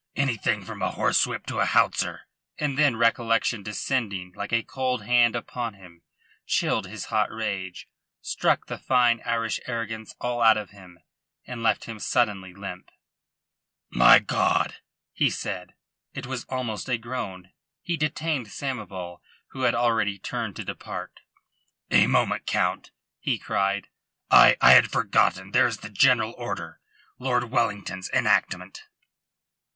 "Anything 0.15 0.65
from 0.65 0.81
a 0.81 0.89
horsewhip 0.89 1.45
to 1.45 1.59
a 1.59 1.65
howitzer." 1.65 2.21
And 2.57 2.75
then 2.75 2.95
recollection 2.95 3.61
descending 3.61 4.33
like 4.35 4.51
a 4.51 4.63
cold 4.63 5.03
hand 5.03 5.35
upon 5.35 5.75
him 5.75 6.01
chilled 6.47 6.87
his 6.87 7.05
hot 7.13 7.31
rage, 7.31 7.87
struck 8.19 8.65
the 8.65 8.79
fine 8.79 9.21
Irish 9.25 9.59
arrogance 9.67 10.15
all 10.19 10.41
out 10.41 10.57
of 10.57 10.71
him, 10.71 10.97
and 11.45 11.61
left 11.61 11.83
him 11.85 11.99
suddenly 11.99 12.51
limp. 12.51 12.89
"My 13.91 14.17
God!" 14.17 14.77
he 15.13 15.29
said, 15.29 15.75
and 16.15 16.25
it 16.25 16.25
was 16.25 16.45
almost 16.45 16.89
a 16.89 16.97
groan. 16.97 17.51
He 17.83 17.95
detained 17.95 18.47
Samoval, 18.47 19.21
who 19.49 19.61
had 19.61 19.75
already 19.75 20.17
turned 20.17 20.55
to 20.55 20.63
depart. 20.65 21.19
"A 21.91 22.07
moment, 22.07 22.47
Count," 22.47 22.89
he 23.19 23.37
cried. 23.37 23.87
"I 24.31 24.57
I 24.61 24.71
had 24.71 24.89
forgotten. 24.89 25.51
There 25.51 25.67
is 25.67 25.77
the 25.77 25.91
general 25.91 26.33
order 26.39 26.79
Lord 27.19 27.51
Wellington's 27.51 28.09
enactment." 28.09 28.81